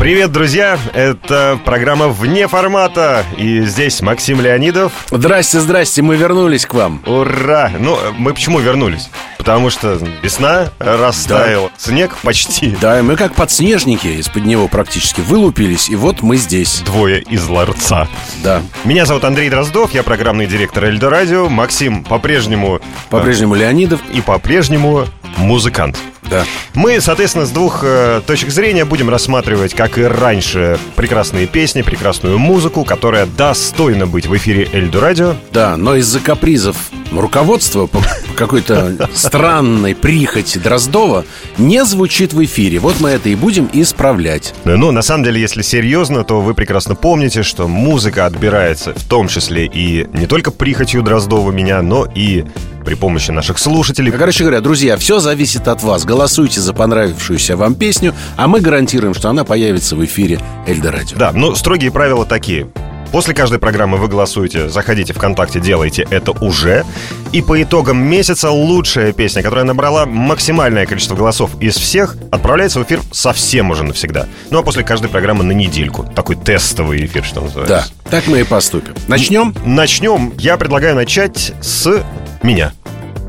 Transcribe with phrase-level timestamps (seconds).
[0.00, 0.78] Привет, друзья!
[0.94, 3.22] Это программа «Вне формата».
[3.36, 4.92] И здесь Максим Леонидов.
[5.10, 7.02] Здрасте, здрасте, мы вернулись к вам.
[7.04, 7.70] Ура!
[7.78, 9.10] Ну, мы почему вернулись?
[9.36, 12.74] Потому что весна растаяла, снег почти.
[12.80, 16.80] Да, мы как подснежники из-под него практически вылупились, и вот мы здесь.
[16.80, 18.08] Двое из ларца.
[18.42, 21.50] Да, Меня зовут Андрей Дроздов, я программный директор Эльдо Радио.
[21.50, 22.80] Максим по-прежнему...
[23.10, 24.00] по-прежнему Леонидов.
[24.08, 25.04] э, И по-прежнему
[25.36, 25.98] музыкант.
[26.30, 26.44] Да.
[26.74, 32.38] Мы, соответственно, с двух э, точек зрения будем рассматривать, как и раньше, прекрасные песни, прекрасную
[32.38, 35.34] музыку, которая достойна быть в эфире Эльдо Радио.
[35.52, 36.76] Да, но из-за капризов
[37.12, 41.24] руководства по по какой-то странной прихоти Дроздова
[41.58, 42.78] не звучит в эфире.
[42.78, 44.54] Вот мы это и будем исправлять.
[44.64, 49.28] Ну, на самом деле, если серьезно, то вы прекрасно помните, что музыка отбирается в том
[49.28, 52.44] числе и не только прихотью Дроздова меня, но и
[52.84, 54.10] при помощи наших слушателей.
[54.10, 56.04] Короче говоря, друзья, все зависит от вас.
[56.04, 61.18] Голосуйте за понравившуюся вам песню, а мы гарантируем, что она появится в эфире Эльдо Радио.
[61.18, 62.68] Да, но строгие правила такие.
[63.12, 66.84] После каждой программы вы голосуете, заходите ВКонтакте, делайте это уже.
[67.32, 72.84] И по итогам месяца лучшая песня, которая набрала максимальное количество голосов из всех, отправляется в
[72.84, 74.26] эфир совсем уже навсегда.
[74.50, 76.04] Ну а после каждой программы на недельку.
[76.14, 77.92] Такой тестовый эфир, что Да, называется.
[78.10, 78.94] так мы и поступим.
[79.08, 79.54] Начнем?
[79.64, 80.32] Начнем.
[80.38, 82.04] Я предлагаю начать с
[82.44, 82.72] меня.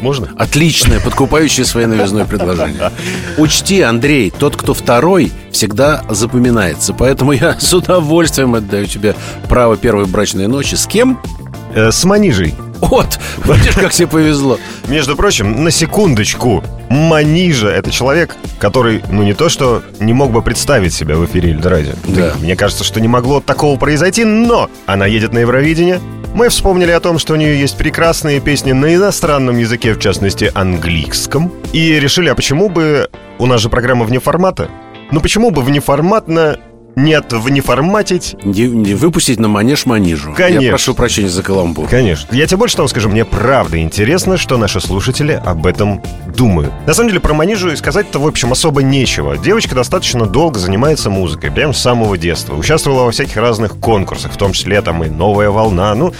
[0.00, 0.28] Можно?
[0.36, 2.92] Отличное, подкупающее своей новизной предложение.
[3.36, 6.92] Учти, Андрей, тот, кто второй, всегда запоминается.
[6.94, 9.14] Поэтому я с удовольствием отдаю тебе
[9.48, 10.74] право первой брачной ночи.
[10.74, 11.20] С кем?
[11.74, 12.54] Э, с Манижей.
[12.80, 14.58] Вот, видишь, как тебе повезло.
[14.86, 20.42] Между прочим, на секундочку, Манижа— это человек, который, ну не то что не мог бы
[20.42, 21.94] представить себя в эфире Эльдо Радио.
[22.06, 22.34] Да.
[22.40, 26.00] Мне кажется, что не могло такого произойти, но она едет на Евровидение.
[26.38, 30.52] Мы вспомнили о том, что у нее есть прекрасные песни на иностранном языке, в частности,
[30.54, 31.52] английском.
[31.72, 33.10] И решили, а почему бы...
[33.40, 34.70] У нас же программа вне формата.
[35.10, 36.60] Ну почему бы внеформатно
[36.96, 40.34] нет внеформатить Не, не выпустить на манеж манижу.
[40.36, 40.64] Конечно.
[40.64, 41.88] Я прошу прощения за каламбур.
[41.88, 42.34] Конечно.
[42.34, 46.02] Я тебе больше того скажу, мне правда интересно, что наши слушатели об этом
[46.36, 46.72] думают.
[46.86, 49.36] На самом деле про Манижу и сказать-то, в общем, особо нечего.
[49.38, 52.54] Девочка достаточно долго занимается музыкой, прям с самого детства.
[52.54, 55.94] Участвовала во всяких разных конкурсах, в том числе там и «Новая волна».
[55.94, 56.12] Ну,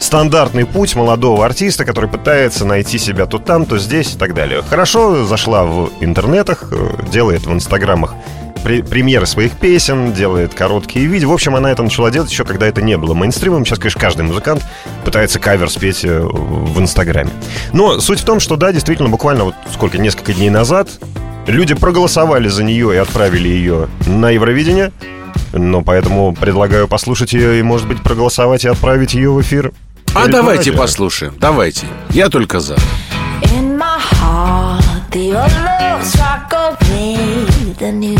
[0.00, 4.62] стандартный путь молодого артиста, который пытается найти себя то там, то здесь и так далее.
[4.68, 8.14] Хорошо зашла в интернетах, э, делает в инстаграмах
[8.62, 11.30] премьеры своих песен, делает короткие видео.
[11.30, 13.64] В общем, она это начала делать еще, когда это не было мейнстримом.
[13.64, 14.62] Сейчас, конечно, каждый музыкант
[15.04, 17.30] пытается кавер спеть э, в Инстаграме.
[17.72, 20.88] Но суть в том, что да, действительно, буквально вот сколько, несколько дней назад
[21.46, 24.92] люди проголосовали за нее и отправили ее на Евровидение.
[25.52, 29.72] Но поэтому предлагаю послушать ее и, может быть, проголосовать и отправить ее в эфир.
[30.14, 31.34] А давайте послушаем.
[31.38, 31.86] Давайте.
[32.10, 32.76] Я только за.
[33.42, 37.16] In my heart, the old love struck away
[37.78, 38.16] the new.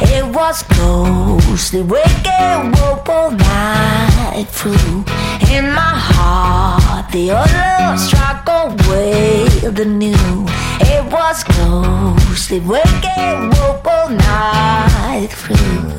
[0.00, 5.04] It was ghostly, waking up all night through.
[5.50, 10.46] In my heart, the old love struck away the new.
[10.80, 15.90] It was ghostly, waking up all night through.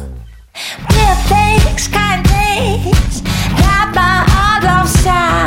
[0.94, 3.22] Real things, kind things,
[3.60, 5.41] got my heart offside.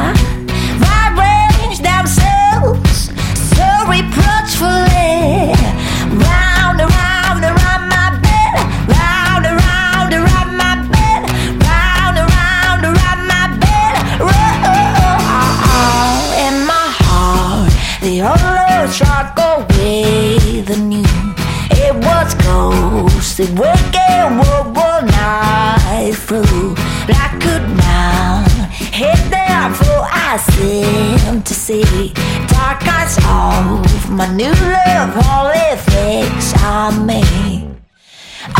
[27.08, 28.44] I could now
[28.92, 32.12] hit there for I seem to see
[32.48, 37.22] dark eyes of my new love, all it fix on me.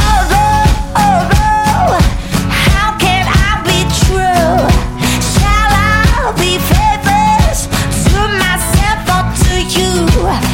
[0.07, 0.65] Although,
[1.05, 1.99] although,
[2.51, 4.57] how can I be true?
[5.35, 6.59] Shall I be
[8.09, 10.54] to myself or to you?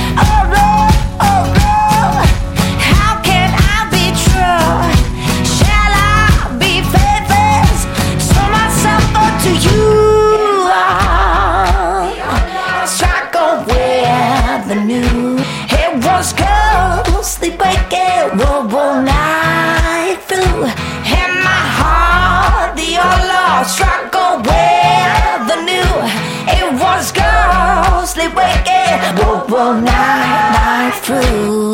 [29.61, 31.70] All night, night through.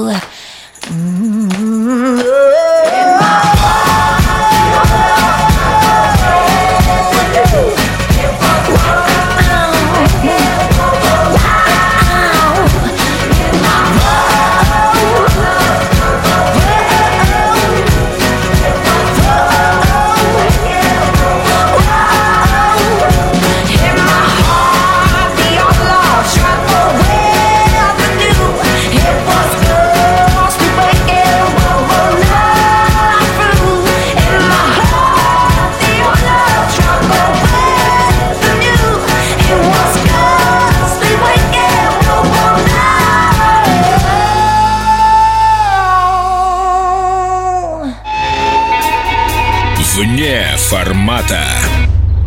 [50.70, 51.40] Формата.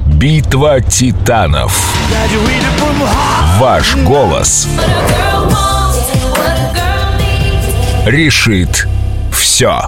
[0.06, 1.94] Битва титанов.
[3.60, 4.66] Ваш голос
[8.06, 8.88] решит
[9.34, 9.82] все.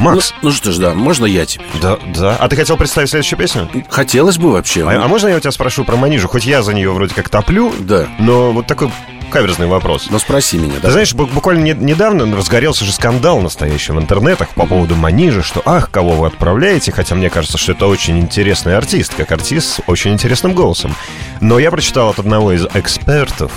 [0.00, 1.64] Макс, Ну что ж, да, можно я тебе?
[1.80, 2.36] да, да.
[2.38, 3.68] А ты хотел представить следующую песню?
[3.90, 4.84] Хотелось бы вообще.
[4.88, 6.26] А, а можно я у тебя спрошу про Манижу?
[6.28, 8.06] Хоть я за нее вроде как топлю, Да.
[8.18, 8.90] но вот такой
[9.28, 10.08] каверзный вопрос.
[10.10, 10.90] Но спроси меня, Ты да?
[10.90, 15.62] знаешь, бу- буквально не- недавно разгорелся же скандал настоящий в интернетах по поводу Манижи, что
[15.64, 19.80] ах, кого вы отправляете, хотя мне кажется, что это очень интересный артист, как артист с
[19.86, 20.94] очень интересным голосом.
[21.40, 23.52] Но я прочитал от одного из экспертов,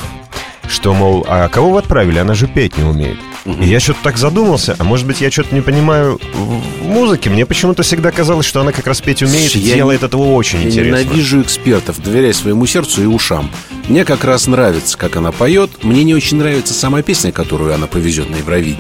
[0.72, 3.18] что, мол, а кого вы отправили, она же петь не умеет.
[3.46, 7.30] И я что-то так задумался, а может быть, я что-то не понимаю в музыке.
[7.30, 10.08] Мне почему-то всегда казалось, что она как раз петь умеет Слушай, и я делает не-
[10.08, 10.90] этого очень Я интересно.
[11.04, 13.50] ненавижу экспертов, доверяй своему сердцу и ушам.
[13.88, 15.84] Мне как раз нравится, как она поет.
[15.84, 18.80] Мне не очень нравится сама песня, которую она повезет на Евровидение.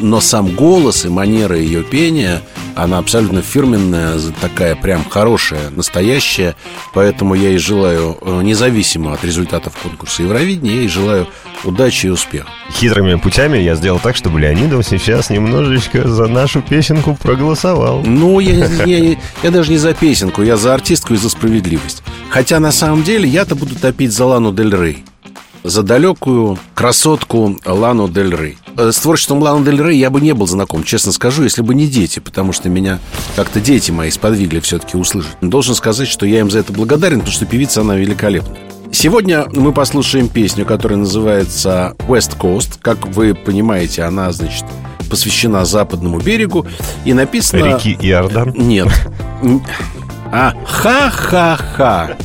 [0.00, 2.42] Но сам голос и манера ее пения,
[2.76, 6.56] она абсолютно фирменная, такая прям хорошая, настоящая.
[6.92, 11.26] Поэтому я ей желаю, э, независимо от результатов конкурса Евровидения, я ей желаю
[11.64, 12.48] удачи и успеха.
[12.72, 18.02] Хитрыми путями я сделал так, чтобы Леонидов сейчас немножечко за нашу песенку проголосовал.
[18.04, 22.02] Ну, я, я- я- я даже не за песенку, я за артистку и за справедливость.
[22.28, 25.04] Хотя на самом деле я-то буду топить за Лану Дель Рей.
[25.62, 28.58] За далекую красотку Лану Дель Рей.
[28.76, 31.74] Э, С творчеством Ланы Дель Рей я бы не был знаком, честно скажу, если бы
[31.74, 32.98] не дети, потому что меня
[33.36, 35.36] как-то дети мои сподвигли все-таки услышать.
[35.40, 38.58] Должен сказать, что я им за это благодарен, потому что певица она великолепная.
[38.92, 42.78] Сегодня мы послушаем песню, которая называется West Coast.
[42.80, 44.64] Как вы понимаете, она, значит,
[45.10, 46.66] посвящена западному берегу
[47.04, 47.64] и написана...
[47.76, 48.52] Реки Иордан.
[48.56, 48.88] Нет.
[50.36, 52.16] А, ха-ха-ха.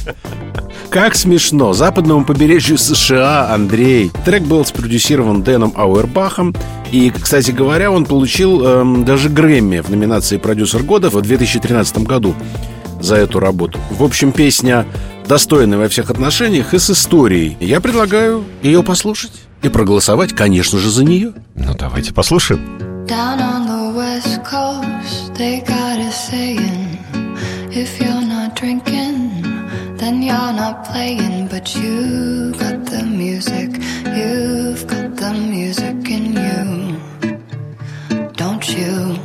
[0.90, 1.74] Как смешно.
[1.74, 4.12] Западному побережью США, Андрей.
[4.26, 6.56] Трек был спродюсирован Дэном Ауэрбахом.
[6.92, 12.34] И, кстати говоря, он получил эм, даже Грэмми в номинации «Продюсер года» в 2013 году
[13.00, 13.80] за эту работу.
[13.92, 14.88] В общем, песня
[15.28, 17.56] достойная во всех отношениях и с историей.
[17.60, 21.34] Я предлагаю ее послушать и проголосовать, конечно же, за нее.
[21.54, 22.62] Ну, давайте послушаем.
[23.06, 26.98] Down on the west coast, they got a saying
[27.72, 29.39] If you're not drinking,
[30.10, 33.70] then you're not playing But you got the music,
[34.18, 36.66] you've got the music in you
[38.34, 39.19] Don't you?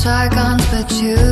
[0.00, 1.29] Saigons, but you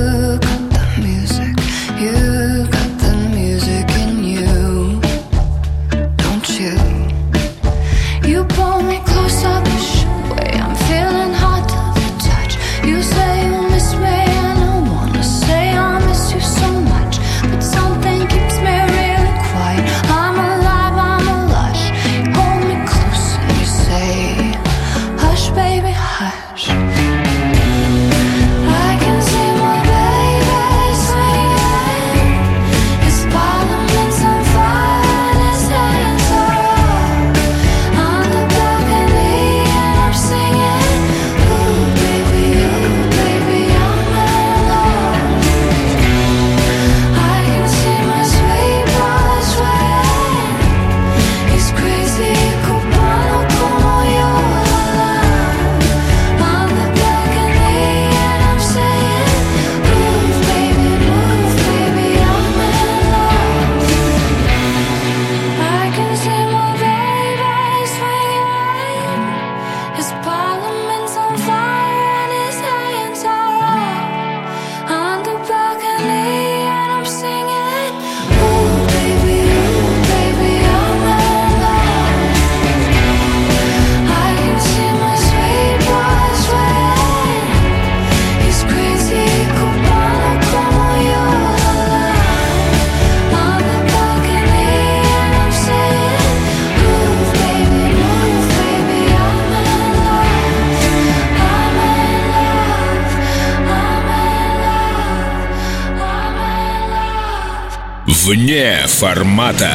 [108.29, 109.73] Вне формата.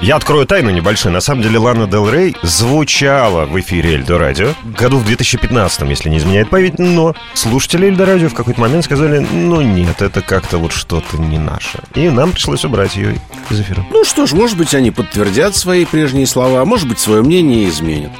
[0.00, 1.12] Я открою тайну небольшую.
[1.12, 6.08] На самом деле Лана Дел Рей звучала в эфире Эльдо Радио году в 2015, если
[6.08, 10.56] не изменяет память, но слушатели Эльдо Радио в какой-то момент сказали, ну нет, это как-то
[10.56, 11.80] вот что-то не наше.
[11.94, 13.84] И нам пришлось убрать ее из эфира.
[13.90, 17.68] Ну что ж, может быть, они подтвердят свои прежние слова, а может быть, свое мнение
[17.68, 18.12] изменят.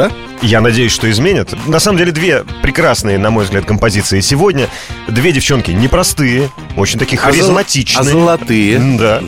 [0.00, 0.10] Да?
[0.40, 1.54] Я надеюсь, что изменят.
[1.66, 4.68] На самом деле, две прекрасные, на мой взгляд, композиции сегодня.
[5.08, 8.00] Две девчонки непростые, очень такие А харизматичные.
[8.00, 8.78] а золотые?
[8.98, 9.22] Да.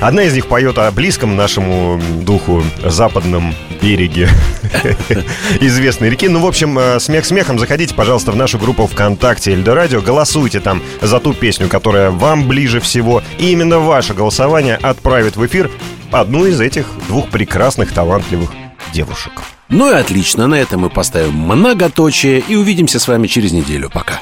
[0.00, 4.28] Одна из них поет о близком нашему духу западном береге
[5.60, 6.28] известной реки.
[6.28, 7.58] Ну, в общем, э, смех смехом.
[7.58, 10.00] Заходите, пожалуйста, в нашу группу ВКонтакте Эльдорадио.
[10.00, 13.24] Голосуйте там за ту песню, которая вам ближе всего.
[13.40, 15.68] И именно ваше голосование отправит в эфир
[16.12, 18.50] одну из этих двух прекрасных, талантливых
[18.92, 19.32] девушек.
[19.72, 23.88] Ну и отлично, на этом мы поставим многоточие и увидимся с вами через неделю.
[23.90, 24.20] Пока.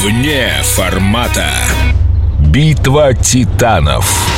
[0.00, 1.46] Вне формата.
[2.40, 4.28] Битва титанов.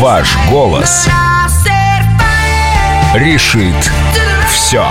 [0.00, 1.08] Ваш голос
[3.14, 3.90] решит
[4.52, 4.86] все.